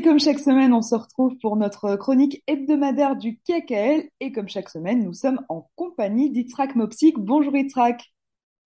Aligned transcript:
Et 0.00 0.02
comme 0.02 0.18
chaque 0.18 0.38
semaine, 0.38 0.72
on 0.72 0.80
se 0.80 0.94
retrouve 0.94 1.36
pour 1.42 1.56
notre 1.56 1.94
chronique 1.96 2.42
hebdomadaire 2.46 3.16
du 3.16 3.38
KKL. 3.40 4.08
Et 4.20 4.32
comme 4.32 4.48
chaque 4.48 4.70
semaine, 4.70 5.04
nous 5.04 5.12
sommes 5.12 5.42
en 5.50 5.68
compagnie 5.76 6.30
d'Itzrak 6.30 6.74
Mopsik. 6.74 7.18
Bonjour 7.18 7.54
Itzrak. 7.54 8.10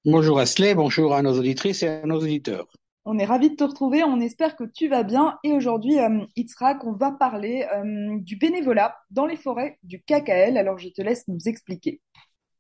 Bonjour 0.05 0.39
Asley, 0.39 0.77
bonjour 0.77 1.13
à 1.13 1.23
nos 1.23 1.37
auditrices 1.37 1.83
et 1.83 1.89
à 1.89 2.07
nos 2.07 2.21
auditeurs. 2.21 2.69
On 3.05 3.19
est 3.19 3.25
ravis 3.25 3.51
de 3.51 3.57
te 3.57 3.65
retrouver, 3.65 4.05
on 4.05 4.21
espère 4.21 4.55
que 4.55 4.63
tu 4.63 4.87
vas 4.87 5.03
bien. 5.03 5.37
Et 5.43 5.51
aujourd'hui, 5.51 5.99
euh, 5.99 6.25
Itzrak, 6.37 6.85
on 6.85 6.93
va 6.93 7.11
parler 7.11 7.67
euh, 7.75 8.17
du 8.21 8.37
bénévolat 8.37 8.97
dans 9.11 9.27
les 9.27 9.37
forêts 9.37 9.81
du 9.83 10.05
KKL. 10.05 10.57
Alors 10.57 10.79
je 10.79 10.89
te 10.91 11.03
laisse 11.03 11.27
nous 11.27 11.49
expliquer. 11.49 12.01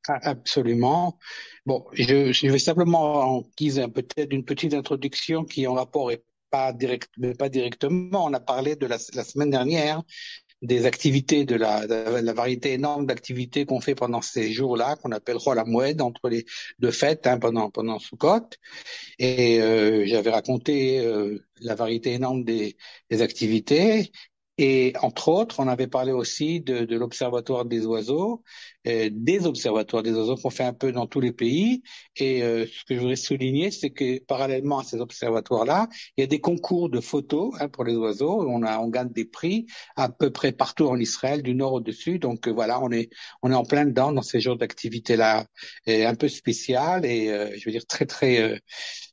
Ah, 0.09 0.19
absolument. 0.23 1.17
Bon, 1.65 1.85
je, 1.93 2.33
je 2.33 2.49
vais 2.49 2.59
simplement 2.59 3.37
en 3.37 3.45
guise 3.57 3.87
peut-être 3.95 4.33
une 4.33 4.45
petite 4.45 4.75
introduction 4.75 5.45
qui 5.45 5.65
en 5.69 5.75
rapport 5.75 6.11
est 6.11 6.25
pas 6.55 6.73
direct, 6.73 7.11
mais 7.19 7.35
pas 7.35 7.49
directement. 7.49 8.25
On 8.27 8.33
a 8.33 8.39
parlé 8.39 8.77
de 8.77 8.87
la, 8.87 8.99
la 9.15 9.25
semaine 9.25 9.51
dernière 9.51 10.03
des 10.63 10.87
activités 10.87 11.45
de 11.45 11.57
la, 11.57 11.85
la 11.87 12.33
variété 12.33 12.73
énorme 12.73 13.07
d'activités 13.07 13.67
qu'on 13.67 13.81
fait 13.81 13.97
pendant 13.97 14.23
ces 14.23 14.53
jours-là, 14.53 14.97
qu'on 14.97 15.11
appelle 15.11 15.39
la 15.55 15.65
mouette 15.65 16.01
entre 16.01 16.29
les 16.29 16.45
deux 16.79 16.93
fêtes 16.93 17.27
hein, 17.27 17.39
pendant 17.39 17.71
pendant 17.71 17.99
Sukkot. 17.99 18.49
Et 19.19 19.61
euh, 19.61 20.07
j'avais 20.07 20.31
raconté 20.31 21.01
euh, 21.01 21.45
la 21.61 21.75
variété 21.75 22.13
énorme 22.13 22.45
des, 22.45 22.77
des 23.11 23.21
activités 23.21 24.13
et 24.57 24.93
entre 25.03 25.29
autres, 25.29 25.59
on 25.59 25.67
avait 25.67 25.89
parlé 25.89 26.13
aussi 26.13 26.61
de, 26.61 26.85
de 26.85 26.97
l'Observatoire 26.97 27.65
des 27.65 27.87
oiseaux, 27.87 28.45
euh, 28.87 29.09
des 29.13 29.47
observatoires 29.47 30.05
des 30.05 30.13
oiseaux 30.13 30.37
qu'on 30.37 30.51
fait 30.51 30.65
un 30.65 30.73
peu 30.73 30.93
dans 30.93 31.07
tous 31.07 31.19
les 31.21 31.33
pays. 31.33 31.83
Et 32.17 32.45
euh, 32.45 32.65
ce 32.67 32.85
que 32.85 32.95
je 32.95 33.01
voudrais 33.01 33.17
souligner, 33.17 33.73
c'est 33.73 33.91
que 33.91 34.23
parallèlement 34.25 34.79
à 34.79 34.85
ces 34.85 35.01
observatoires-là, 35.01 35.89
il 36.17 36.21
y 36.21 36.25
a 36.25 36.29
des 36.29 36.41
concours 36.41 36.89
de 36.89 37.01
photos 37.01 37.53
hein, 37.59 37.69
pour 37.69 37.83
les 37.83 37.97
oiseaux. 37.97 38.47
On, 38.49 38.63
a, 38.63 38.79
on 38.79 38.89
gagne 38.89 39.11
des 39.11 39.25
prix 39.25 39.67
à 39.97 40.09
peu 40.09 40.31
près 40.31 40.53
partout 40.53 40.87
en 40.87 40.99
Israël, 41.01 41.43
du 41.43 41.55
nord 41.55 41.73
au 41.73 41.81
dessus. 41.81 42.21
Donc 42.21 42.47
euh, 42.47 42.53
voilà, 42.53 42.81
on 42.81 42.93
est, 42.93 43.11
on 43.43 43.51
est 43.51 43.57
en 43.57 43.65
plein 43.65 43.85
dedans 43.87 44.13
dans 44.13 44.23
ces 44.23 44.41
jours 44.41 44.57
d'activité-là, 44.57 45.47
un 45.89 46.15
peu 46.15 46.29
spécial 46.29 47.05
et 47.05 47.29
euh, 47.29 47.51
je 47.57 47.65
veux 47.65 47.73
dire 47.73 47.87
très 47.87 48.07
très 48.07 48.61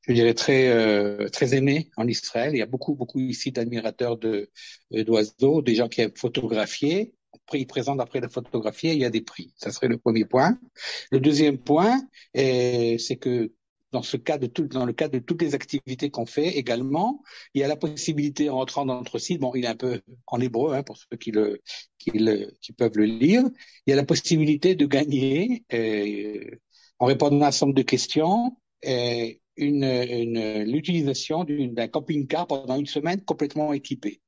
je 0.08 0.14
dirais 0.14 0.34
très 0.34 0.70
euh, 0.70 1.30
très 1.30 1.56
aimé 1.56 1.90
en 1.98 2.08
Israël. 2.08 2.54
Il 2.54 2.58
y 2.58 2.62
a 2.62 2.68
beaucoup 2.68 2.96
beaucoup 2.96 3.20
ici 3.20 3.52
d'admirateurs 3.52 4.18
euh, 4.24 4.48
d'oiseaux, 4.92 5.62
des 5.62 5.76
gens 5.76 5.90
qui 5.90 6.02
aiment 6.02 6.16
photographier. 6.16 7.14
Prix 7.46 7.66
présent 7.66 7.98
après 7.98 8.20
la 8.20 8.30
photographier, 8.30 8.94
il 8.94 9.00
y 9.00 9.06
a 9.06 9.10
des 9.10 9.22
prix. 9.22 9.54
Ça 9.58 9.72
serait 9.72 9.88
le 9.88 9.98
premier 9.98 10.26
point. 10.26 10.60
Le 11.12 11.20
deuxième 11.20 11.58
point, 11.58 12.02
c'est 12.34 13.18
que 13.20 13.52
dans 13.92 14.02
ce 14.02 14.18
cas 14.18 14.38
de 14.38 14.48
tout, 14.48 14.68
dans 14.68 14.86
le 14.86 14.94
cadre 14.94 15.14
de 15.14 15.20
toutes 15.20 15.42
les 15.42 15.54
activités 15.54 16.10
qu'on 16.10 16.26
fait 16.26 16.58
également, 16.58 17.22
il 17.54 17.62
y 17.62 17.64
a 17.64 17.68
la 17.68 17.76
possibilité 17.76 18.50
en 18.50 18.56
rentrant 18.56 18.86
dans 18.86 18.98
notre 18.98 19.20
site, 19.20 19.40
bon, 19.40 19.54
il 19.54 19.66
est 19.66 19.68
un 19.68 19.76
peu 19.76 20.02
en 20.28 20.40
hébreu 20.40 20.74
hein, 20.74 20.84
pour 20.84 20.98
ceux 20.98 21.18
qui 21.18 21.32
le, 21.32 21.62
qui 21.98 22.12
le, 22.12 22.54
qui 22.62 22.74
peuvent 22.74 22.98
le 22.98 23.06
lire, 23.06 23.44
il 23.86 23.92
y 23.92 23.94
a 23.94 23.96
la 23.96 24.06
possibilité 24.06 24.76
de 24.76 24.86
gagner 24.86 25.66
euh, 25.74 26.58
en 27.00 27.06
répondant 27.06 27.42
à 27.42 27.48
un 27.50 27.52
certain 27.52 27.68
nombre 27.68 27.78
de 27.78 27.84
questions 27.84 28.58
euh, 28.88 29.30
une, 29.58 29.84
une 29.84 30.64
l'utilisation 30.64 31.44
d'un 31.46 31.88
camping-car 31.88 32.48
pendant 32.48 32.78
une 32.78 32.86
semaine 32.86 33.22
complètement 33.24 33.74
équipé. 33.74 34.22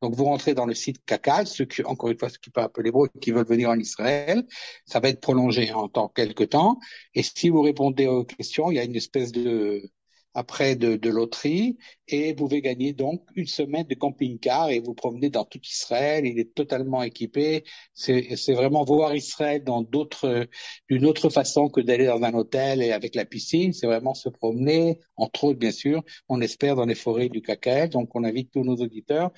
Donc 0.00 0.14
vous 0.14 0.24
rentrez 0.24 0.54
dans 0.54 0.66
le 0.66 0.74
site 0.74 1.04
CACAL, 1.04 1.46
ceux 1.46 1.64
qui, 1.64 1.82
encore 1.82 2.10
une 2.10 2.18
fois, 2.18 2.28
ceux 2.28 2.38
qui 2.38 2.50
parlent 2.50 2.66
un 2.66 2.68
peu 2.68 2.82
qui 3.20 3.32
veulent 3.32 3.46
venir 3.46 3.70
en 3.70 3.78
Israël, 3.78 4.46
ça 4.86 5.00
va 5.00 5.08
être 5.08 5.20
prolongé 5.20 5.72
en 5.72 5.88
temps 5.88 6.08
quelque 6.08 6.44
temps. 6.44 6.78
Et 7.14 7.22
si 7.22 7.48
vous 7.48 7.62
répondez 7.62 8.06
aux 8.06 8.24
questions, 8.24 8.70
il 8.70 8.76
y 8.76 8.78
a 8.78 8.84
une 8.84 8.94
espèce 8.96 9.32
de 9.32 9.90
après 10.38 10.76
de, 10.76 10.94
de 10.96 11.10
loterie 11.10 11.76
et 12.06 12.30
vous 12.30 12.46
pouvez 12.46 12.62
gagner 12.62 12.92
donc 12.92 13.22
une 13.34 13.46
semaine 13.46 13.86
de 13.86 13.94
camping-car 13.94 14.70
et 14.70 14.78
vous 14.78 14.94
promener 14.94 15.30
dans 15.30 15.44
tout 15.44 15.60
Israël. 15.62 16.24
Il 16.24 16.38
est 16.38 16.54
totalement 16.54 17.02
équipé. 17.02 17.64
C'est 17.92 18.52
vraiment 18.54 18.84
voir 18.84 19.14
Israël 19.14 19.64
dans 19.64 19.82
d'autres, 19.82 20.46
d'une 20.88 21.04
autre 21.06 21.28
façon 21.28 21.68
que 21.68 21.80
d'aller 21.80 22.06
dans 22.06 22.22
un 22.22 22.32
hôtel 22.34 22.82
et 22.82 22.92
avec 22.92 23.14
la 23.14 23.24
piscine. 23.24 23.72
C'est 23.72 23.86
vraiment 23.86 24.14
se 24.14 24.28
promener, 24.28 25.00
entre 25.16 25.44
autres 25.44 25.58
bien 25.58 25.72
sûr. 25.72 26.02
On 26.28 26.40
espère 26.40 26.76
dans 26.76 26.86
les 26.86 26.94
forêts 26.94 27.28
du 27.28 27.42
Cacaël. 27.42 27.90
Donc 27.90 28.14
on 28.14 28.24
invite 28.24 28.52
tous 28.52 28.64
nos 28.64 28.76
auditeurs 28.76 29.32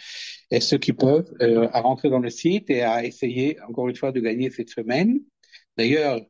et 0.50 0.60
ceux 0.60 0.78
qui 0.78 0.93
peuvent 0.93 1.33
euh, 1.41 1.69
à 1.72 1.81
rentrer 1.81 2.10
dans 2.10 2.21
le 2.21 2.31
site 2.31 2.71
et 2.71 2.83
à 2.83 3.05
essayer 3.05 3.59
encore 3.69 3.89
une 3.89 3.97
fois 3.97 4.12
de 4.12 4.21
gagner 4.21 4.50
cette 4.50 4.71
semaine. 4.71 5.21
D'ailleurs, 5.77 6.21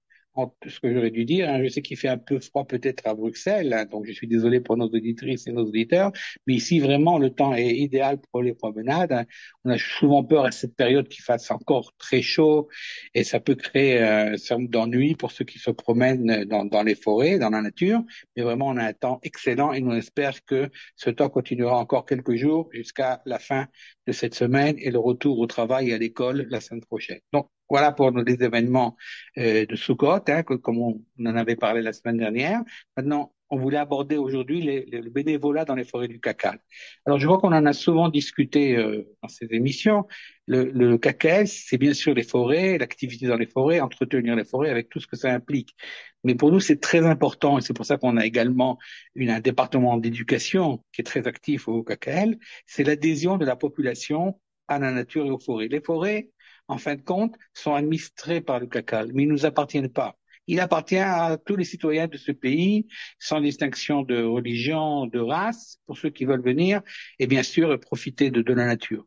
ce 0.67 0.81
que 0.81 0.93
j'aurais 0.93 1.11
dû 1.11 1.25
dire. 1.25 1.49
Hein. 1.49 1.62
Je 1.62 1.69
sais 1.69 1.83
qu'il 1.83 1.97
fait 1.97 2.09
un 2.09 2.19
peu 2.19 2.41
froid 2.41 2.67
peut-être 2.67 3.06
à 3.06 3.15
Bruxelles, 3.15 3.73
hein, 3.73 3.84
donc 3.84 4.06
je 4.06 4.12
suis 4.12 4.27
désolé 4.27 4.61
pour 4.61 4.77
nos 4.77 4.87
auditrices 4.87 5.47
et 5.47 5.53
nos 5.53 5.67
auditeurs, 5.67 6.12
mais 6.47 6.55
ici 6.55 6.81
vraiment 6.81 7.19
le 7.19 7.31
temps 7.31 7.55
est 7.55 7.75
idéal 7.77 8.19
pour 8.31 8.43
les 8.43 8.55
promenades. 8.55 9.12
Hein. 9.12 9.25
On 9.65 9.71
a 9.71 9.78
souvent 9.78 10.25
peur 10.25 10.45
à 10.45 10.51
cette 10.53 10.77
période 10.77 11.09
qu'il 11.09 11.23
fasse 11.23 11.51
encore 11.51 11.95
très 11.99 12.23
chaud 12.23 12.69
et 13.15 13.25
ça 13.25 13.41
peut 13.41 13.55
créer 13.55 13.99
euh, 13.99 14.33
un 14.33 14.37
certain 14.37 14.65
d'ennui 14.65 15.15
pour 15.15 15.33
ceux 15.33 15.45
qui 15.45 15.59
se 15.59 15.71
promènent 15.71 16.45
dans, 16.45 16.65
dans, 16.65 16.83
les 16.83 16.95
forêts, 16.95 17.39
dans 17.39 17.51
la 17.51 17.62
nature. 17.62 18.03
Mais 18.37 18.43
vraiment, 18.43 18.69
on 18.69 18.77
a 18.77 18.84
un 18.84 18.93
temps 18.93 19.21
excellent 19.22 19.72
et 19.72 19.83
on 19.83 19.93
espère 19.93 20.45
que 20.45 20.71
ce 20.97 21.11
temps 21.11 21.28
continuera 21.28 21.78
encore 21.78 22.07
quelques 22.07 22.37
jours 22.37 22.69
jusqu'à 22.72 23.22
la 23.27 23.39
fin 23.39 23.67
de 24.07 24.12
cette 24.12 24.34
semaine 24.34 24.77
et 24.78 24.91
le 24.91 24.99
retour 24.99 25.39
au 25.39 25.47
travail 25.47 25.91
et 25.91 25.95
à 25.95 25.99
l'école 25.99 26.47
la 26.51 26.61
semaine 26.61 26.84
prochaine. 26.84 27.21
Donc, 27.33 27.49
voilà 27.70 27.92
pour 27.92 28.12
nos 28.12 28.25
événements 28.25 28.97
euh, 29.38 29.64
de 29.64 29.76
Sukkot, 29.76 30.25
hein, 30.28 30.42
comme 30.42 30.78
on, 30.78 31.00
en 31.20 31.36
avait 31.36 31.56
parlé 31.56 31.82
la 31.82 31.92
semaine 31.92 32.19
dernière. 32.19 32.62
Maintenant, 32.97 33.32
on 33.53 33.58
voulait 33.58 33.78
aborder 33.78 34.16
aujourd'hui 34.16 34.62
le 34.62 35.10
bénévolat 35.10 35.64
dans 35.64 35.75
les 35.75 35.84
forêts 35.84 36.06
du 36.06 36.20
Cacal. 36.20 36.60
Alors, 37.04 37.19
je 37.19 37.26
vois 37.26 37.38
qu'on 37.38 37.53
en 37.53 37.66
a 37.66 37.72
souvent 37.72 38.09
discuté 38.09 38.76
euh, 38.76 39.09
dans 39.22 39.28
ces 39.28 39.47
émissions. 39.50 40.06
Le, 40.47 40.70
le 40.70 40.98
Cacal, 40.98 41.48
c'est 41.48 41.78
bien 41.78 41.92
sûr 41.92 42.14
les 42.14 42.22
forêts, 42.22 42.78
l'activité 42.78 43.26
dans 43.26 43.36
les 43.36 43.47
forêts, 43.47 43.80
entretenir 43.80 44.36
les 44.36 44.44
forêts 44.44 44.70
avec 44.70 44.88
tout 44.88 45.00
ce 45.00 45.09
que 45.09 45.16
ça 45.16 45.32
implique. 45.32 45.75
Mais 46.22 46.36
pour 46.36 46.53
nous, 46.53 46.60
c'est 46.60 46.80
très 46.80 47.04
important 47.06 47.59
et 47.59 47.60
c'est 47.60 47.75
pour 47.75 47.86
ça 47.86 47.97
qu'on 47.97 48.16
a 48.16 48.26
également 48.26 48.78
une, 49.16 49.30
un 49.30 49.41
département 49.41 49.97
d'éducation 49.97 50.84
qui 50.92 51.00
est 51.00 51.04
très 51.04 51.26
actif 51.26 51.66
au 51.66 51.82
Cacal. 51.82 52.38
C'est 52.66 52.84
l'adhésion 52.84 53.36
de 53.36 53.44
la 53.44 53.56
population 53.56 54.38
à 54.69 54.78
la 54.78 54.92
nature 54.92 55.26
et 55.26 55.30
aux 55.30 55.41
forêts. 55.41 55.66
Les 55.66 55.80
forêts, 55.80 56.30
en 56.70 56.78
fin 56.78 56.94
de 56.94 57.03
compte, 57.03 57.34
sont 57.53 57.75
administrés 57.75 58.41
par 58.41 58.60
le 58.60 58.66
CACAL, 58.66 59.10
mais 59.12 59.25
ils 59.25 59.26
ne 59.26 59.32
nous 59.32 59.47
appartiennent 59.47 59.91
pas. 59.91 60.16
Il 60.47 60.60
appartient 60.60 60.97
à 60.97 61.36
tous 61.36 61.56
les 61.56 61.64
citoyens 61.64 62.06
de 62.06 62.16
ce 62.16 62.32
pays, 62.32 62.86
sans 63.19 63.41
distinction 63.41 64.03
de 64.03 64.22
religion, 64.22 65.06
de 65.06 65.19
race, 65.19 65.78
pour 65.86 65.98
ceux 65.98 66.10
qui 66.10 66.25
veulent 66.25 66.42
venir, 66.42 66.80
et 67.19 67.26
bien 67.26 67.42
sûr 67.42 67.78
profiter 67.80 68.30
de, 68.30 68.53
la 68.53 68.66
nature. 68.66 69.06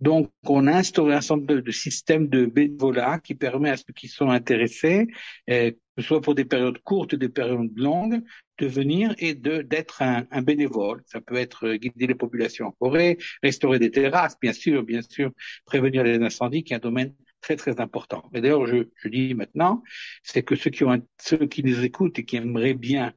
Donc, 0.00 0.30
on 0.44 0.66
a 0.66 0.72
instauré 0.72 1.14
un 1.14 1.20
certain 1.20 1.42
de, 1.42 1.60
de 1.60 1.70
systèmes 1.70 2.28
de 2.28 2.46
bénévolat 2.46 3.18
qui 3.18 3.34
permet 3.34 3.70
à 3.70 3.76
ceux 3.76 3.92
qui 3.94 4.08
sont 4.08 4.30
intéressés, 4.30 5.08
euh, 5.50 5.72
que 5.98 6.02
ce 6.02 6.08
soit 6.08 6.20
pour 6.20 6.36
des 6.36 6.44
périodes 6.44 6.78
courtes, 6.84 7.16
des 7.16 7.28
périodes 7.28 7.76
longues, 7.76 8.22
de 8.58 8.66
venir 8.68 9.16
et 9.18 9.34
de 9.34 9.62
d'être 9.62 10.00
un, 10.00 10.42
bénévole. 10.42 11.02
Ça 11.06 11.20
peut 11.20 11.34
être 11.34 11.66
euh, 11.66 11.76
guider 11.76 12.06
les 12.06 12.14
populations 12.14 12.68
en 12.68 12.72
forêt, 12.78 13.18
restaurer 13.42 13.80
des 13.80 13.90
terrasses, 13.90 14.38
bien 14.40 14.52
sûr, 14.52 14.84
bien 14.84 15.02
sûr, 15.02 15.32
prévenir 15.66 16.04
les 16.04 16.22
incendies, 16.22 16.62
qui 16.62 16.72
est 16.72 16.76
un 16.76 16.78
domaine 16.78 17.16
très 17.40 17.56
très 17.56 17.80
important. 17.80 18.22
Et 18.32 18.40
d'ailleurs, 18.40 18.64
je, 18.68 18.88
je 18.94 19.08
dis 19.08 19.34
maintenant, 19.34 19.82
c'est 20.22 20.44
que 20.44 20.54
ceux 20.54 20.70
qui 20.70 20.84
ont 20.84 21.02
ceux 21.20 21.48
qui 21.48 21.64
nous 21.64 21.84
écoutent 21.84 22.16
et 22.20 22.24
qui 22.24 22.36
aimeraient 22.36 22.74
bien 22.74 23.12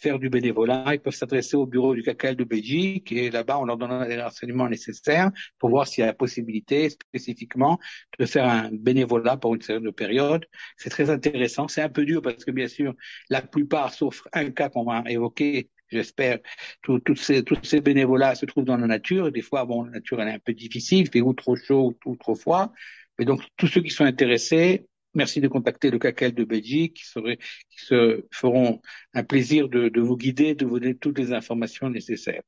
faire 0.00 0.18
du 0.18 0.30
bénévolat, 0.30 0.84
ils 0.92 1.00
peuvent 1.00 1.14
s'adresser 1.14 1.56
au 1.56 1.66
bureau 1.66 1.94
du 1.94 2.02
CACAL 2.02 2.36
de 2.36 2.44
Belgique 2.44 3.12
et 3.12 3.30
là-bas, 3.30 3.58
on 3.58 3.64
leur 3.64 3.76
donnera 3.76 4.08
les 4.08 4.20
renseignements 4.20 4.68
nécessaires 4.68 5.30
pour 5.58 5.70
voir 5.70 5.86
s'il 5.86 6.02
y 6.02 6.04
a 6.04 6.06
la 6.06 6.14
possibilité 6.14 6.90
spécifiquement 6.90 7.78
de 8.18 8.24
faire 8.26 8.46
un 8.46 8.70
bénévolat 8.72 9.36
pour 9.36 9.54
une 9.54 9.62
série 9.62 9.82
de 9.82 9.90
périodes. 9.90 10.46
C'est 10.76 10.90
très 10.90 11.10
intéressant. 11.10 11.68
C'est 11.68 11.82
un 11.82 11.88
peu 11.88 12.04
dur 12.04 12.22
parce 12.22 12.44
que 12.44 12.50
bien 12.50 12.68
sûr, 12.68 12.94
la 13.28 13.42
plupart, 13.42 13.92
sauf 13.92 14.22
un 14.32 14.50
cas 14.50 14.68
qu'on 14.70 14.84
va 14.84 15.02
évoquer, 15.06 15.68
j'espère, 15.88 16.38
tous 16.82 17.02
ces, 17.16 17.44
ces 17.62 17.80
bénévolats 17.80 18.34
se 18.34 18.46
trouvent 18.46 18.64
dans 18.64 18.76
la 18.76 18.86
nature. 18.86 19.30
Des 19.30 19.42
fois, 19.42 19.64
bon, 19.64 19.84
la 19.84 19.90
nature, 19.92 20.20
elle 20.22 20.28
est 20.28 20.34
un 20.34 20.38
peu 20.38 20.54
difficile, 20.54 21.00
il 21.00 21.10
fait 21.10 21.20
ou 21.20 21.34
trop 21.34 21.56
chaud 21.56 21.94
ou 22.04 22.16
trop 22.16 22.34
froid. 22.34 22.72
Mais 23.18 23.26
donc, 23.26 23.42
tous 23.56 23.66
ceux 23.66 23.82
qui 23.82 23.90
sont 23.90 24.04
intéressés, 24.04 24.86
Merci 25.14 25.40
de 25.40 25.48
contacter 25.48 25.90
le 25.90 25.98
CACEL 25.98 26.34
de 26.34 26.44
Belgique 26.44 26.94
qui, 26.98 27.04
serait, 27.04 27.36
qui 27.36 27.84
se 27.84 28.24
feront 28.32 28.80
un 29.14 29.24
plaisir 29.24 29.68
de, 29.68 29.88
de, 29.88 30.00
vous 30.00 30.16
guider, 30.16 30.54
de 30.54 30.64
vous 30.66 30.78
donner 30.78 30.96
toutes 30.96 31.18
les 31.18 31.32
informations 31.32 31.90
nécessaires. 31.90 32.42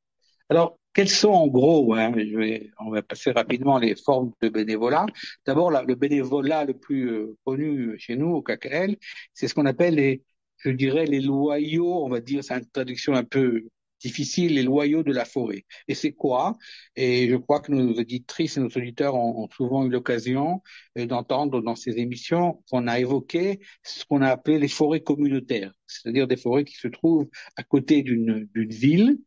Alors, 0.48 0.78
quelles 0.92 1.08
sont 1.08 1.30
en 1.30 1.48
gros, 1.48 1.94
hein, 1.94 2.12
je 2.16 2.36
vais, 2.36 2.70
on 2.78 2.90
va 2.90 3.02
passer 3.02 3.32
rapidement 3.32 3.78
les 3.78 3.96
formes 3.96 4.32
de 4.42 4.48
bénévolat. 4.48 5.06
D'abord, 5.46 5.70
le 5.70 5.94
bénévolat 5.94 6.64
le 6.64 6.74
plus 6.74 7.10
euh, 7.10 7.36
connu 7.44 7.98
chez 7.98 8.16
nous 8.16 8.28
au 8.28 8.42
CACL, 8.42 8.96
c'est 9.32 9.48
ce 9.48 9.54
qu'on 9.54 9.66
appelle 9.66 9.94
les, 9.94 10.22
je 10.58 10.70
dirais, 10.70 11.06
les 11.06 11.20
loyaux, 11.20 12.04
on 12.04 12.08
va 12.08 12.20
dire, 12.20 12.44
c'est 12.44 12.54
une 12.54 12.66
traduction 12.66 13.14
un 13.14 13.24
peu 13.24 13.64
difficile, 14.02 14.54
les 14.54 14.62
loyaux 14.62 15.02
de 15.02 15.12
la 15.12 15.24
forêt. 15.24 15.64
Et 15.88 15.94
c'est 15.94 16.12
quoi? 16.12 16.56
Et 16.96 17.28
je 17.28 17.36
crois 17.36 17.60
que 17.60 17.72
nos 17.72 17.94
auditrices 17.94 18.56
et 18.56 18.60
nos 18.60 18.68
auditeurs 18.68 19.14
ont, 19.14 19.48
souvent 19.56 19.84
eu 19.84 19.90
l'occasion 19.90 20.62
euh, 20.98 21.06
d'entendre 21.06 21.62
dans 21.62 21.76
ces 21.76 21.98
émissions 21.98 22.62
qu'on 22.70 22.86
a 22.86 22.98
évoqué 22.98 23.60
ce 23.82 24.04
qu'on 24.04 24.22
a 24.22 24.28
appelé 24.28 24.58
les 24.58 24.68
forêts 24.68 25.02
communautaires, 25.02 25.72
c'est-à-dire 25.86 26.26
des 26.26 26.36
forêts 26.36 26.64
qui 26.64 26.76
se 26.76 26.88
trouvent 26.88 27.28
à 27.56 27.62
côté 27.62 28.02
d'une 28.02 28.48
ville. 28.54 29.18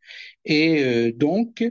Et 0.45 0.83
euh, 0.83 1.11
donc, 1.11 1.63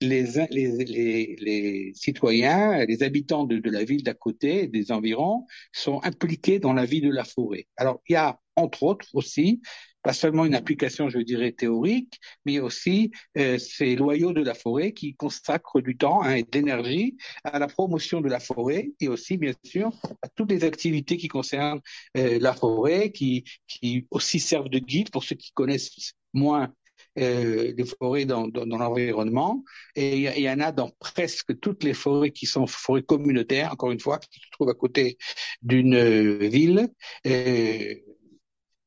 les, 0.00 1.92
citoyens, 1.94 2.84
les 2.84 3.02
habitants 3.02 3.44
de 3.44 3.70
la 3.70 3.84
ville 3.84 4.02
d'à 4.02 4.14
côté, 4.14 4.66
des 4.66 4.92
environs, 4.92 5.46
sont 5.72 6.00
impliqués 6.02 6.58
dans 6.58 6.72
la 6.72 6.84
vie 6.84 7.00
de 7.00 7.10
la 7.10 7.24
forêt. 7.24 7.66
Alors, 7.76 8.02
il 8.08 8.12
y 8.14 8.16
a, 8.16 8.40
entre 8.56 8.82
autres 8.82 9.08
aussi, 9.14 9.62
pas 10.04 10.12
seulement 10.12 10.44
une 10.44 10.54
application, 10.54 11.08
je 11.08 11.18
dirais, 11.18 11.52
théorique, 11.52 12.20
mais 12.44 12.60
aussi 12.60 13.10
euh, 13.38 13.58
ces 13.58 13.96
loyaux 13.96 14.32
de 14.32 14.42
la 14.42 14.54
forêt 14.54 14.92
qui 14.92 15.14
consacrent 15.14 15.80
du 15.80 15.96
temps 15.96 16.22
hein, 16.22 16.34
et 16.34 16.42
de 16.42 16.48
l'énergie 16.52 17.16
à 17.42 17.58
la 17.58 17.66
promotion 17.66 18.20
de 18.20 18.28
la 18.28 18.38
forêt 18.38 18.92
et 19.00 19.08
aussi, 19.08 19.38
bien 19.38 19.54
sûr, 19.64 19.90
à 20.22 20.28
toutes 20.28 20.50
les 20.50 20.62
activités 20.64 21.16
qui 21.16 21.28
concernent 21.28 21.80
euh, 22.16 22.38
la 22.38 22.52
forêt, 22.52 23.10
qui, 23.10 23.44
qui 23.66 24.06
aussi 24.10 24.38
servent 24.38 24.68
de 24.68 24.78
guide 24.78 25.10
pour 25.10 25.24
ceux 25.24 25.36
qui 25.36 25.52
connaissent 25.52 26.12
moins 26.34 26.72
euh, 27.16 27.72
les 27.76 27.84
forêts 27.84 28.24
dans, 28.24 28.48
dans, 28.48 28.66
dans 28.66 28.76
l'environnement. 28.76 29.64
Et 29.94 30.18
il 30.18 30.42
y, 30.42 30.50
en 30.50 30.58
a 30.58 30.72
dans 30.72 30.90
presque 30.98 31.58
toutes 31.60 31.84
les 31.84 31.94
forêts 31.94 32.32
qui 32.32 32.46
sont 32.46 32.66
forêts 32.66 33.04
communautaires, 33.04 33.72
encore 33.72 33.92
une 33.92 34.00
fois, 34.00 34.18
qui 34.18 34.40
se 34.40 34.50
trouvent 34.50 34.70
à 34.70 34.74
côté 34.74 35.16
d'une 35.62 35.94
euh, 35.94 36.48
ville. 36.48 36.88
Euh, 37.26 37.94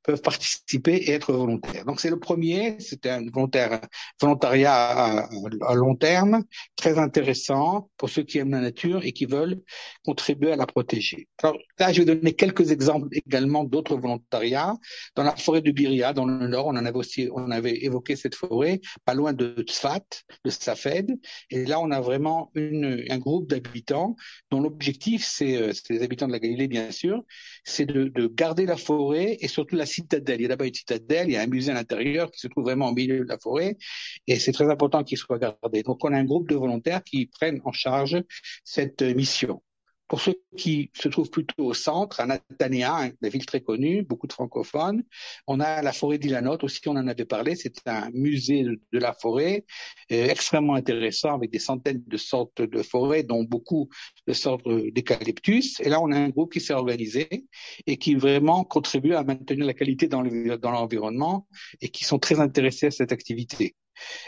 peuvent 0.08 0.22
participer 0.22 0.96
et 0.96 1.12
être 1.12 1.34
volontaires. 1.34 1.84
Donc 1.84 2.00
c'est 2.00 2.10
le 2.10 2.18
premier, 2.18 2.78
c'est 2.80 3.06
un 3.08 3.26
volontariat 4.22 5.28
à, 5.66 5.76
long 5.76 5.96
terme, 5.96 6.44
très 6.78 6.98
intéressant 6.98 7.90
pour 7.98 8.10
ceux 8.10 8.24
qui 8.24 8.38
aiment 8.38 8.52
la 8.52 8.62
nature 8.62 9.04
et 9.04 9.12
qui 9.12 9.26
veulent 9.26 9.60
contribuer 10.06 10.54
à 10.54 10.56
la 10.56 10.66
protéger. 10.66 11.28
Alors 11.44 11.58
là, 11.78 11.92
je 11.92 12.02
vais 12.02 12.16
donner 12.16 12.34
quelques 12.34 12.72
exemples 12.72 13.10
également 13.12 13.66
d'autres 13.66 13.98
volontariats. 13.98 14.76
Dans 15.16 15.24
la 15.24 15.36
forêt 15.36 15.62
de 15.62 15.72
Biria, 15.72 16.14
dans 16.14 16.26
le 16.26 16.48
nord, 16.48 16.68
on 16.68 16.78
en 16.78 16.86
avait 16.86 16.98
aussi, 16.98 17.28
on 17.34 17.52
avait 17.52 17.84
évoqué 17.84 18.16
cette 18.16 18.36
forêt, 18.36 18.80
pas 19.04 19.14
loin 19.14 19.34
de 19.34 19.56
Tzfat, 19.68 20.06
de 20.46 20.50
Safed, 20.50 21.12
et 21.50 21.66
là 21.66 21.82
on 21.82 21.92
a 21.92 22.00
vraiment 22.00 22.50
un 22.56 23.18
groupe 23.18 23.50
d'habitants 23.50 24.16
dont 24.52 24.62
l'objectif, 24.62 25.28
euh, 25.42 25.74
c'est 25.74 25.94
les 25.94 26.02
habitants 26.02 26.28
de 26.28 26.32
la 26.32 26.40
Galilée 26.40 26.70
bien 26.70 26.92
sûr, 26.92 27.24
c'est 27.66 27.86
de, 27.86 28.06
de 28.06 28.28
garder 28.28 28.66
la 28.66 28.78
forêt 28.78 29.36
et 29.42 29.50
surtout 29.50 29.76
la 29.76 29.86
Il 29.98 30.42
y 30.42 30.46
a 30.46 30.48
là-bas 30.48 30.68
une 30.68 30.74
citadelle, 30.74 31.28
il 31.30 31.34
y 31.34 31.38
a 31.38 31.42
un 31.42 31.48
musée 31.48 31.72
à 31.72 31.76
l'intérieur 31.76 32.32
qui 32.32 32.40
se 32.40 32.48
trouve 32.48 32.66
vraiment 32.66 32.90
au 32.90 32.94
milieu 32.94 33.20
de 33.20 33.30
la 33.30 33.38
forêt 33.38 33.78
et 34.28 34.40
c'est 34.40 34.52
très 34.52 34.70
important 34.70 35.04
qu'il 35.04 35.18
soit 35.18 35.40
gardé. 35.40 35.84
Donc 35.84 36.04
on 36.04 36.14
a 36.14 36.18
un 36.18 36.26
groupe 36.26 36.50
de 36.50 36.56
volontaires 36.56 37.04
qui 37.04 37.28
prennent 37.28 37.62
en 37.66 37.72
charge 37.72 38.18
cette 38.64 39.02
mission. 39.02 39.62
Pour 40.08 40.22
ceux 40.22 40.36
qui 40.56 40.90
se 40.94 41.10
trouvent 41.10 41.30
plutôt 41.30 41.66
au 41.66 41.74
centre, 41.74 42.20
à 42.20 42.26
Natania, 42.26 43.12
une 43.22 43.30
ville 43.30 43.46
très 43.46 43.62
connue, 43.62 44.04
beaucoup 44.04 44.28
de 44.28 44.34
francophones, 44.34 45.04
on 45.48 45.60
a 45.60 45.82
la 45.82 45.92
forêt 45.92 46.18
d'Ilanot 46.18 46.58
aussi, 46.64 46.80
on 46.88 46.92
en 46.92 47.08
avait 47.08 47.26
parlé, 47.26 47.56
c'est 47.56 47.76
un 47.86 48.10
musée 48.12 48.64
de, 48.64 49.00
la 49.00 49.14
forêt 49.14 49.66
euh, 50.12 50.28
extrêmement 50.28 50.76
intéressant 50.76 51.36
avec 51.36 51.52
des 51.52 51.60
centaines 51.60 52.04
de 52.06 52.18
sortes 52.18 52.62
de 52.62 52.82
forêts, 52.84 53.24
dont 53.24 53.44
beaucoup 53.44 53.90
de 54.28 54.34
sortes 54.34 54.68
d'eucalyptus. 54.68 55.80
Et 55.82 55.90
là, 55.90 56.02
on 56.02 56.12
a 56.12 56.18
un 56.18 56.30
groupe 56.30 56.54
qui 56.54 56.62
s'est 56.62 56.74
organisé 56.74 57.46
et 57.86 57.98
qui 57.98 58.16
vraiment 58.16 58.64
contribue 58.64 59.14
à 59.14 59.24
maintenir 59.24 59.66
la 59.66 59.74
qualité 59.74 60.08
dans 60.08 60.22
l'environnement 60.22 61.48
et 61.82 61.90
qui 61.90 62.06
sont 62.06 62.20
très 62.20 62.40
intéressés 62.40 62.88
à 62.88 62.92
cette 62.92 63.12
activité. 63.12 63.76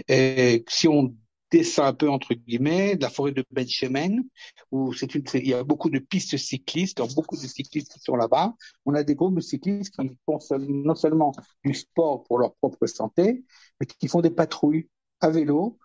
Et 0.07 0.63
si 0.67 0.87
on 0.87 1.15
dessin 1.51 1.85
un 1.85 1.93
peu 1.93 2.09
entre 2.09 2.33
guillemets 2.33 2.95
de 2.95 3.01
la 3.01 3.09
forêt 3.09 3.31
de 3.31 3.43
Benchemen 3.51 4.23
où 4.71 4.93
c'est 4.93 5.15
une 5.15 5.23
il 5.33 5.47
y 5.47 5.53
a 5.53 5.63
beaucoup 5.63 5.89
de 5.89 5.99
pistes 5.99 6.37
cyclistes 6.37 6.97
donc 6.97 7.13
beaucoup 7.15 7.35
de 7.35 7.41
cyclistes 7.41 7.93
qui 7.93 7.99
sont 7.99 8.15
là-bas. 8.15 8.53
On 8.85 8.93
a 8.93 9.03
des 9.03 9.15
groupes 9.15 9.35
de 9.35 9.41
cyclistes 9.41 9.95
qui 9.95 10.09
font 10.25 10.39
non 10.67 10.95
seulement 10.95 11.31
du 11.63 11.73
sport 11.73 12.23
pour 12.23 12.39
leur 12.39 12.55
propre 12.55 12.85
santé 12.85 13.43
mais 13.79 13.85
qui 13.85 14.07
font 14.07 14.21
des 14.21 14.29
patrouilles 14.31 14.89
à 15.21 15.29
vélo 15.29 15.77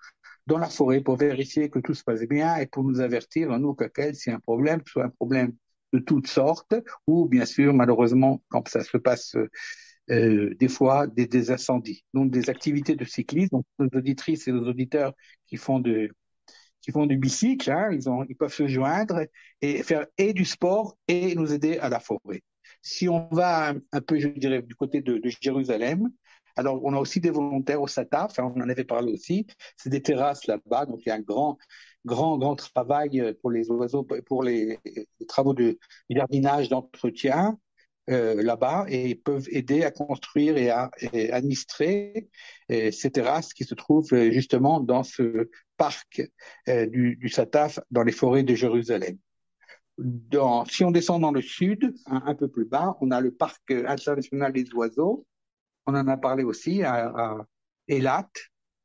dans 0.46 0.58
la 0.58 0.68
forêt 0.68 1.00
pour 1.00 1.16
vérifier 1.16 1.70
que 1.70 1.78
tout 1.78 1.94
se 1.94 2.04
passe 2.04 2.22
bien 2.22 2.56
et 2.56 2.66
pour 2.66 2.84
nous 2.84 3.00
avertir 3.00 3.58
nous 3.58 3.74
qu'à 3.74 4.12
s'il 4.12 4.30
y 4.30 4.34
a 4.34 4.36
un 4.36 4.40
problème 4.40 4.82
soit 4.86 5.04
un 5.04 5.10
problème 5.10 5.54
de 5.92 5.98
toutes 6.00 6.26
sortes 6.26 6.74
ou 7.06 7.26
bien 7.26 7.46
sûr 7.46 7.72
malheureusement 7.72 8.42
quand 8.48 8.68
ça 8.68 8.82
se 8.82 8.96
passe 8.96 9.36
euh, 10.10 10.54
des 10.56 10.68
fois 10.68 11.06
des, 11.06 11.26
des, 11.26 11.50
incendies. 11.50 12.04
Donc 12.12 12.30
des 12.30 12.50
activités 12.50 12.96
de 12.96 13.04
cyclisme. 13.04 13.56
Donc 13.56 13.64
nos 13.78 13.88
auditrices 13.98 14.48
et 14.48 14.52
nos 14.52 14.68
auditeurs 14.68 15.12
qui 15.46 15.56
font 15.56 15.80
de 15.80 16.10
qui 16.84 16.92
font 16.92 17.06
du 17.06 17.16
bicycle, 17.16 17.70
hein, 17.70 17.88
ils, 17.92 18.10
ont, 18.10 18.24
ils 18.28 18.36
peuvent 18.36 18.52
se 18.52 18.66
joindre 18.66 19.22
et 19.62 19.82
faire 19.82 20.06
et 20.18 20.34
du 20.34 20.44
sport 20.44 20.98
et 21.08 21.34
nous 21.34 21.54
aider 21.54 21.78
à 21.78 21.88
la 21.88 21.98
forêt. 21.98 22.42
Si 22.82 23.08
on 23.08 23.26
va 23.32 23.72
un, 23.92 24.00
peu, 24.02 24.18
je 24.18 24.28
dirais, 24.28 24.60
du 24.60 24.74
côté 24.74 25.00
de, 25.00 25.16
de, 25.16 25.30
Jérusalem, 25.40 26.10
alors 26.56 26.84
on 26.84 26.92
a 26.92 26.98
aussi 26.98 27.20
des 27.20 27.30
volontaires 27.30 27.80
au 27.80 27.86
SATAF, 27.86 28.38
hein, 28.38 28.52
on 28.54 28.60
en 28.60 28.68
avait 28.68 28.84
parlé 28.84 29.14
aussi, 29.14 29.46
c'est 29.78 29.88
des 29.88 30.02
terrasses 30.02 30.46
là-bas, 30.46 30.84
donc 30.84 31.00
il 31.06 31.08
y 31.08 31.12
a 31.12 31.14
un 31.14 31.20
grand, 31.20 31.56
grand, 32.04 32.36
grand 32.36 32.54
travail 32.54 33.34
pour 33.40 33.50
les 33.50 33.70
oiseaux, 33.70 34.06
pour 34.26 34.42
les, 34.42 34.78
les 34.84 35.26
travaux 35.26 35.54
de 35.54 35.78
jardinage, 36.10 36.68
d'entretien, 36.68 37.58
euh, 38.10 38.42
là-bas 38.42 38.84
et 38.88 39.14
peuvent 39.14 39.48
aider 39.50 39.82
à 39.82 39.90
construire 39.90 40.58
et 40.58 40.68
à 40.68 40.90
administrer 41.32 42.28
euh, 42.70 42.90
ces 42.90 43.10
terrasses 43.10 43.54
qui 43.54 43.64
se 43.64 43.74
trouvent 43.74 44.12
euh, 44.12 44.30
justement 44.30 44.78
dans 44.80 45.02
ce 45.02 45.48
parc 45.78 46.20
du, 46.66 47.16
du, 47.16 47.28
Sataf 47.30 47.80
dans 47.90 48.02
les 48.02 48.12
forêts 48.12 48.42
de 48.42 48.54
Jérusalem. 48.54 49.16
Dans, 49.96 50.66
si 50.66 50.84
on 50.84 50.90
descend 50.90 51.22
dans 51.22 51.32
le 51.32 51.40
sud, 51.40 51.94
un, 52.04 52.34
peu 52.34 52.46
plus 52.46 52.66
bas, 52.66 52.94
on 53.00 53.10
a 53.10 53.22
le 53.22 53.32
parc 53.32 53.70
international 53.70 54.52
des 54.52 54.70
oiseaux. 54.74 55.26
On 55.86 55.94
en 55.94 56.06
a 56.06 56.16
parlé 56.18 56.44
aussi 56.44 56.82
à, 56.82 57.06
à 57.06 57.46
Elat. 57.88 58.28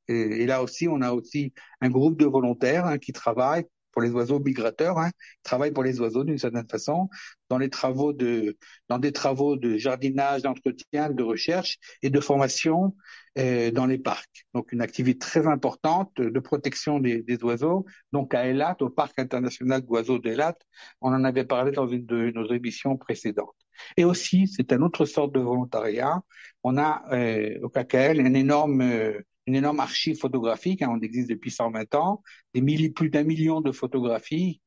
Et, 0.07 0.13
et, 0.13 0.45
là 0.45 0.63
aussi, 0.63 0.87
on 0.87 1.01
a 1.01 1.11
aussi 1.11 1.53
un 1.81 1.89
groupe 1.89 2.17
de 2.17 2.25
volontaires 2.25 2.85
hein, 2.85 2.97
qui 2.97 3.11
travaillent 3.11 3.67
pour 3.91 4.01
les 4.01 4.11
oiseaux 4.11 4.39
migrateurs, 4.39 4.97
hein, 4.99 5.11
travaillent 5.43 5.71
pour 5.71 5.83
les 5.83 5.99
oiseaux 5.99 6.23
d'une 6.23 6.37
certaine 6.37 6.67
façon, 6.67 7.09
dans 7.49 7.57
les 7.57 7.69
travaux 7.69 8.13
de, 8.13 8.57
dans 8.87 8.99
des 8.99 9.11
travaux 9.11 9.55
de 9.55 9.77
jardinage, 9.77 10.43
d'entretien, 10.43 11.09
de 11.09 11.23
recherche 11.23 11.77
et 12.01 12.09
de 12.09 12.19
formation 12.19 12.95
euh, 13.37 13.71
dans 13.71 13.85
les 13.85 13.97
parcs. 13.97 14.45
Donc 14.53 14.71
une 14.71 14.81
activité 14.81 15.19
très 15.19 15.47
importante 15.47 16.11
de 16.17 16.39
protection 16.39 16.99
des, 16.99 17.21
des 17.23 17.43
oiseaux. 17.43 17.85
Donc 18.11 18.33
à 18.33 18.45
Elat, 18.47 18.77
au 18.81 18.89
parc 18.89 19.17
international 19.19 19.81
d'oiseaux 19.81 20.19
d'Elat, 20.19 20.55
on 21.01 21.13
en 21.13 21.23
avait 21.23 21.45
parlé 21.45 21.71
dans 21.71 21.87
une 21.87 22.05
de 22.05 22.31
nos 22.31 22.51
émissions 22.51 22.97
précédentes. 22.97 23.55
Et 23.97 24.03
aussi, 24.03 24.47
c'est 24.47 24.71
une 24.71 24.83
autre 24.83 25.05
sorte 25.05 25.33
de 25.33 25.39
volontariat. 25.39 26.21
On 26.63 26.77
a 26.77 27.03
euh, 27.13 27.59
au 27.61 27.69
KKL 27.69 28.19
un 28.19 28.33
énorme 28.33 28.81
euh, 28.81 29.21
une 29.49 29.55
énorme 29.55 29.79
archive 29.79 30.17
photographique, 30.17 30.83
hein, 30.83 30.89
on 30.91 31.01
existe 31.01 31.29
depuis 31.29 31.49
120 31.49 31.95
ans, 31.95 32.21
des 32.53 32.61
milliers, 32.61 32.91
plus 32.91 33.09
d'un 33.09 33.23
million 33.23 33.61
de 33.61 33.71
photographies 33.71 34.61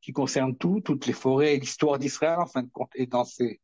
qui 0.00 0.12
concernent 0.12 0.56
tout, 0.56 0.80
toutes 0.80 1.06
les 1.06 1.12
forêts 1.12 1.54
et 1.54 1.60
l'histoire 1.60 1.98
d'Israël, 1.98 2.38
en 2.40 2.46
fin 2.46 2.62
de 2.62 2.70
compte, 2.72 2.90
est 2.96 3.06
dans 3.06 3.24
ces, 3.24 3.60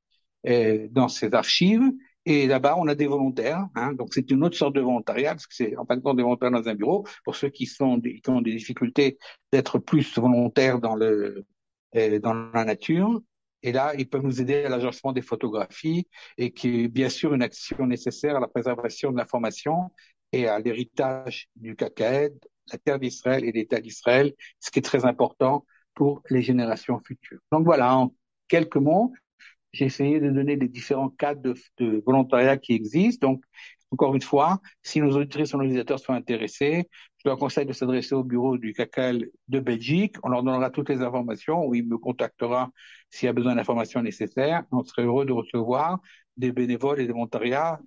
euh, 0.47 0.87
dans 0.91 1.09
ces 1.09 1.35
archives. 1.35 1.83
Et 2.25 2.47
là-bas, 2.47 2.77
on 2.79 2.87
a 2.87 2.95
des 2.95 3.07
volontaires. 3.09 3.67
Hein, 3.75 3.95
donc, 3.95 4.15
c'est 4.15 4.31
une 4.31 4.45
autre 4.45 4.57
sorte 4.57 4.77
de 4.77 4.81
volontariat, 4.81 5.31
parce 5.31 5.47
que 5.49 5.55
c'est 5.55 5.77
en 5.77 5.85
fin 5.87 5.97
de 5.97 6.03
compte 6.03 6.17
des 6.17 6.23
volontaires 6.23 6.53
dans 6.53 6.69
un 6.69 6.75
bureau. 6.75 7.05
Pour 7.25 7.35
ceux 7.35 7.49
qui, 7.49 7.67
sont, 7.67 8.01
qui 8.01 8.23
ont 8.29 8.41
des 8.41 8.53
difficultés 8.53 9.19
d'être 9.53 9.79
plus 9.81 10.17
volontaires 10.17 10.79
dans, 10.79 10.95
le, 10.95 11.45
euh, 11.97 12.19
dans 12.21 12.33
la 12.33 12.65
nature. 12.65 13.21
Et 13.65 13.73
là, 13.73 13.95
ils 13.97 14.09
peuvent 14.09 14.23
nous 14.23 14.41
aider 14.43 14.65
à 14.65 14.69
l'agencement 14.69 15.13
des 15.13 15.23
photographies 15.23 16.07
et 16.37 16.53
qui 16.53 16.85
est 16.85 16.89
bien 16.89 17.09
sûr 17.09 17.33
une 17.33 17.43
action 17.43 17.87
nécessaire 17.87 18.37
à 18.37 18.41
la 18.41 18.47
préservation 18.47 19.11
de 19.11 19.17
l'information 19.17 19.91
et 20.35 20.49
à 20.49 20.59
l'héritage 20.59 21.49
du 21.55 21.77
Kakaed, 21.77 22.35
la 22.73 22.79
terre 22.79 22.99
d'Israël 22.99 23.45
et 23.45 23.53
l'État 23.53 23.81
d'Israël, 23.81 24.33
ce 24.59 24.71
qui 24.71 24.81
est 24.81 24.83
très 24.83 25.05
important 25.05 25.65
pour 25.95 26.23
les 26.29 26.43
générations 26.43 27.01
futures. 27.07 27.39
Donc 27.53 27.65
voilà, 27.65 27.97
en 27.97 28.13
quelques 28.49 28.77
mots, 28.77 29.13
j'ai 29.73 29.85
essayé 29.85 30.19
de 30.19 30.31
donner 30.31 30.57
les 30.57 30.69
différents 30.69 31.09
cas 31.09 31.37
de, 31.37 31.55
volontariat 32.05 32.57
qui 32.57 32.73
existent. 32.75 33.29
Donc, 33.29 33.45
encore 33.93 34.15
une 34.15 34.23
fois, 34.23 34.61
si 34.83 35.01
nos 35.01 35.17
auditrices 35.17 35.55
et 35.55 35.57
nos 35.57 35.63
utilisateurs 35.63 36.01
sont 36.01 36.13
intéressés, 36.13 36.89
je 37.19 37.29
leur 37.29 37.39
conseille 37.39 37.67
de 37.67 37.73
s'adresser 37.73 38.17
au 38.17 38.25
bureau 38.25 38.59
du 38.59 38.73
CACAL 38.73 39.27
de 39.47 39.61
Belgique. 39.61 40.17
On 40.25 40.31
leur 40.31 40.43
donnera 40.43 40.71
toutes 40.71 40.89
les 40.89 41.01
informations 41.01 41.65
ou 41.65 41.77
il 41.77 41.87
me 41.87 41.97
contactera 41.97 42.71
s'il 43.09 43.27
y 43.27 43.31
a 43.31 43.33
besoin 43.33 43.55
d'informations 43.55 44.03
nécessaires. 44.03 44.65
On 44.73 44.83
serait 44.83 45.05
heureux 45.05 45.27
de 45.27 45.33
recevoir 45.33 46.01
des 46.37 46.51
bénévoles 46.51 47.01
et 47.01 47.07
des 47.07 47.13
volontariats 47.13 47.79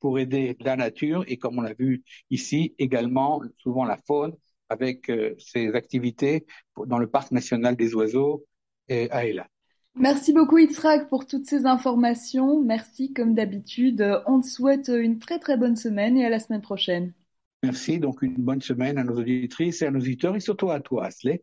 pour 0.00 0.18
aider 0.18 0.56
la 0.60 0.76
nature 0.76 1.24
et 1.28 1.36
comme 1.36 1.58
on 1.58 1.62
l'a 1.62 1.74
vu 1.74 2.02
ici 2.30 2.74
également 2.78 3.40
souvent 3.58 3.84
la 3.84 3.96
faune 3.96 4.34
avec 4.68 5.08
euh, 5.10 5.34
ces 5.38 5.74
activités 5.74 6.46
dans 6.86 6.98
le 6.98 7.08
parc 7.08 7.32
national 7.32 7.76
des 7.76 7.94
oiseaux 7.94 8.44
et 8.88 9.10
à 9.10 9.26
Ela. 9.26 9.46
Merci 9.94 10.32
beaucoup 10.32 10.58
Itzrak 10.58 11.08
pour 11.08 11.26
toutes 11.26 11.46
ces 11.46 11.66
informations. 11.66 12.62
Merci 12.62 13.12
comme 13.12 13.34
d'habitude. 13.34 14.22
On 14.26 14.40
te 14.40 14.46
souhaite 14.46 14.88
une 14.88 15.18
très 15.18 15.38
très 15.38 15.56
bonne 15.56 15.76
semaine 15.76 16.16
et 16.16 16.24
à 16.24 16.30
la 16.30 16.38
semaine 16.38 16.60
prochaine. 16.60 17.12
Merci, 17.64 17.98
donc 17.98 18.22
une 18.22 18.36
bonne 18.36 18.62
semaine 18.62 18.98
à 18.98 19.04
nos 19.04 19.18
auditrices 19.18 19.82
et 19.82 19.86
à 19.86 19.90
nos 19.90 19.98
auditeurs 19.98 20.36
et 20.36 20.40
surtout 20.40 20.70
à 20.70 20.78
toi 20.80 21.06
Asley. 21.06 21.42